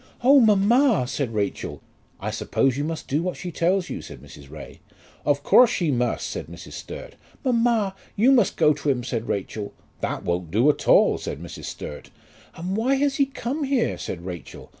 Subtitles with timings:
[0.23, 1.79] "Oh, mamma!" said Rachel.
[2.19, 4.49] "I suppose you must do what she tells you," said Mrs.
[4.49, 4.79] Ray.
[5.27, 6.71] "Of course she must," said Mrs.
[6.71, 7.13] Sturt.
[7.45, 9.73] "Mamma, you must go to him," said Rachel.
[9.99, 11.65] "That won't do at all," said Mrs.
[11.65, 12.09] Sturt.
[12.55, 14.69] "And why has he come here?" said Rachel.